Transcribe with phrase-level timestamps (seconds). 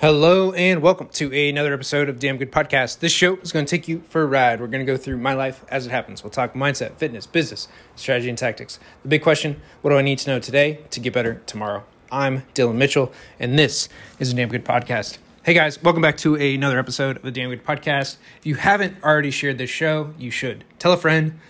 [0.00, 3.00] Hello and welcome to another episode of Damn Good Podcast.
[3.00, 4.60] This show is going to take you for a ride.
[4.60, 6.22] We're going to go through my life as it happens.
[6.22, 7.66] We'll talk mindset, fitness, business,
[7.96, 8.78] strategy, and tactics.
[9.02, 11.82] The big question what do I need to know today to get better tomorrow?
[12.12, 13.88] I'm Dylan Mitchell, and this
[14.20, 15.18] is a Damn Good Podcast.
[15.42, 18.18] Hey guys, welcome back to another episode of the Damn Good Podcast.
[18.38, 20.62] If you haven't already shared this show, you should.
[20.78, 21.40] Tell a friend,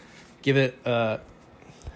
[0.40, 1.20] give it a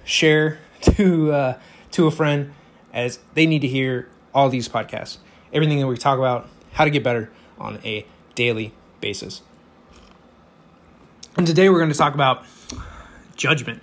[0.05, 1.59] share to, uh,
[1.93, 2.53] to a friend,
[2.93, 5.17] as they need to hear all these podcasts
[5.53, 9.43] everything that we talk about, how to get better on a daily basis.
[11.37, 12.45] And today we're going to talk about
[13.37, 13.83] judgment,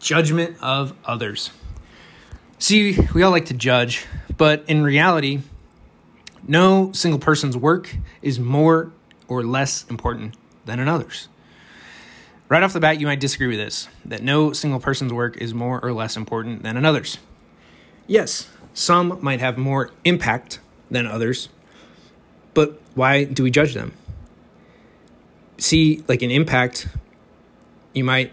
[0.00, 1.50] judgment of others.
[2.58, 5.40] See, we all like to judge, but in reality,
[6.46, 8.92] no single person's work is more
[9.28, 11.28] or less important than another's.
[12.48, 15.54] Right off the bat, you might disagree with this that no single person's work is
[15.54, 17.18] more or less important than another's.
[18.06, 21.48] Yes, some might have more impact than others.
[22.52, 23.92] But why do we judge them?
[25.58, 26.88] See, like an impact,
[27.92, 28.32] you might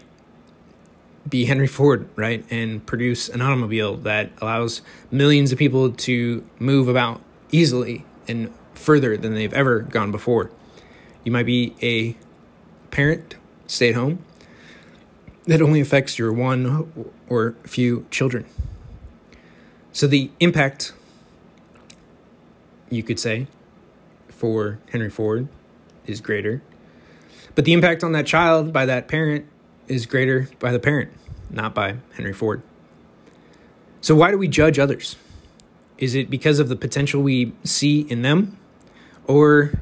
[1.28, 2.44] be Henry Ford, right?
[2.50, 9.16] And produce an automobile that allows millions of people to move about easily and further
[9.16, 10.50] than they've ever gone before.
[11.24, 12.16] You might be a
[12.90, 14.24] parent, stay at home,
[15.46, 18.44] that only affects your one or few children.
[19.92, 20.92] So the impact
[22.92, 23.46] you could say,
[24.28, 25.48] for Henry Ford
[26.06, 26.62] is greater.
[27.54, 29.46] But the impact on that child by that parent
[29.88, 31.10] is greater by the parent,
[31.50, 32.62] not by Henry Ford.
[34.00, 35.16] So, why do we judge others?
[35.98, 38.58] Is it because of the potential we see in them,
[39.26, 39.72] or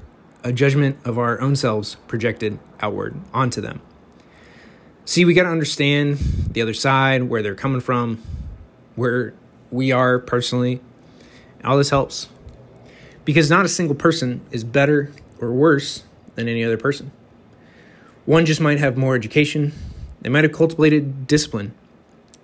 [0.44, 3.80] a judgment of our own selves projected outward onto them?
[5.04, 6.18] See, we got to understand
[6.50, 8.22] the other side, where they're coming from,
[8.94, 9.32] where
[9.70, 10.80] we are personally.
[11.64, 12.28] All this helps
[13.30, 15.08] because not a single person is better
[15.40, 16.02] or worse
[16.34, 17.12] than any other person.
[18.26, 19.72] One just might have more education,
[20.20, 21.72] they might have cultivated discipline,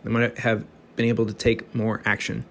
[0.04, 2.44] they might have been able to take more action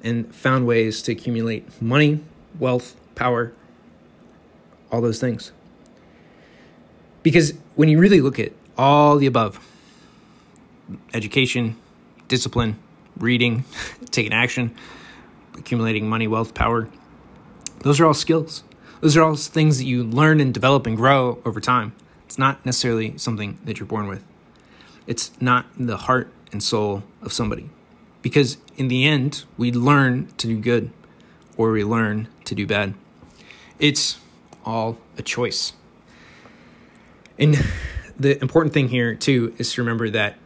[0.00, 2.20] and found ways to accumulate money,
[2.60, 3.52] wealth, power,
[4.92, 5.50] all those things.
[7.24, 9.58] Because when you really look at all the above
[11.12, 11.74] education,
[12.28, 12.78] discipline,
[13.18, 13.64] reading,
[14.12, 14.72] taking action,
[15.58, 16.88] accumulating money, wealth, power
[17.80, 18.62] those are all skills.
[19.00, 21.94] Those are all things that you learn and develop and grow over time.
[22.26, 24.22] It's not necessarily something that you're born with.
[25.06, 27.70] It's not the heart and soul of somebody.
[28.22, 30.90] Because in the end, we learn to do good
[31.56, 32.94] or we learn to do bad.
[33.78, 34.18] It's
[34.64, 35.72] all a choice.
[37.38, 37.64] And
[38.18, 40.36] the important thing here, too, is to remember that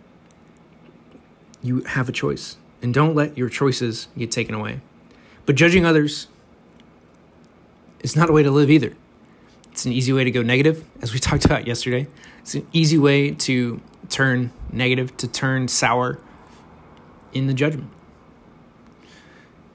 [1.61, 4.81] you have a choice and don't let your choices get taken away.
[5.47, 6.28] But judging others
[8.05, 8.95] it's not a way to live either.
[9.73, 12.07] It's an easy way to go negative, as we talked about yesterday.
[12.41, 16.21] It's an easy way to turn negative, to turn sour
[17.33, 17.91] in the judgment.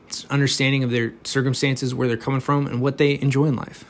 [0.08, 3.84] It's understanding of their circumstances, where they're coming from, and what they enjoy in life.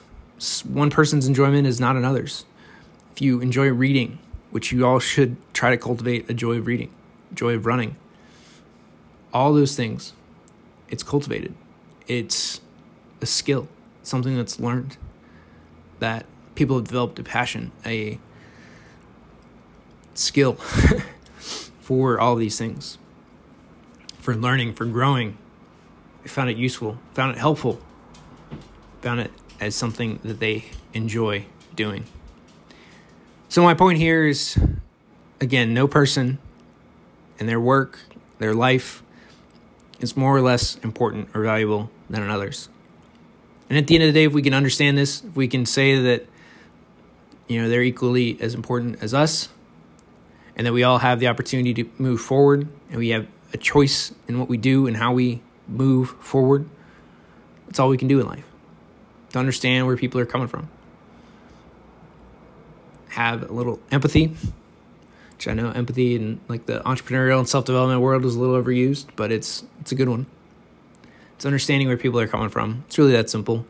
[0.65, 2.45] One person's enjoyment is not another's.
[3.11, 4.19] If you enjoy reading,
[4.51, 6.91] which you all should try to cultivate a joy of reading,
[7.33, 7.97] joy of running,
[9.33, 10.13] all those things,
[10.87, 11.53] it's cultivated.
[12.07, 12.61] It's
[13.21, 13.67] a skill
[14.03, 14.97] something that's learned
[15.99, 18.19] that people have developed a passion, a
[20.13, 20.53] skill
[21.79, 22.97] for all these things,
[24.19, 25.37] for learning, for growing.
[26.25, 27.79] Found it useful, found it helpful,
[29.01, 31.45] found it as something that they enjoy
[31.75, 32.03] doing.
[33.47, 34.59] So, my point here is
[35.41, 36.37] again, no person
[37.39, 37.99] and their work,
[38.37, 39.01] their life
[39.99, 42.69] is more or less important or valuable than another's.
[43.69, 45.65] And at the end of the day, if we can understand this, if we can
[45.65, 46.25] say that,
[47.47, 49.49] you know, they're equally as important as us,
[50.55, 54.11] and that we all have the opportunity to move forward, and we have a choice
[54.27, 56.67] in what we do and how we move forward,
[57.67, 58.45] that's all we can do in life.
[59.31, 60.69] To understand where people are coming from.
[63.09, 64.35] Have a little empathy,
[65.35, 68.61] which I know empathy in like the entrepreneurial and self development world is a little
[68.61, 70.25] overused, but it's it's a good one.
[71.39, 72.83] It's understanding where people are coming from.
[72.87, 73.65] It's really that simple.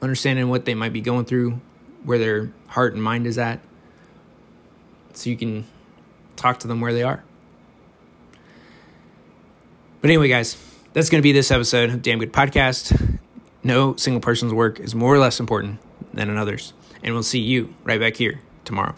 [0.00, 1.60] Understanding what they might be going through,
[2.04, 3.58] where their heart and mind is at,
[5.14, 5.66] so you can
[6.36, 7.24] talk to them where they are.
[10.00, 10.56] But anyway, guys,
[10.92, 13.18] that's going to be this episode of Damn Good Podcast.
[13.64, 15.80] No single person's work is more or less important
[16.14, 16.72] than another's.
[17.02, 18.94] And we'll see you right back here tomorrow.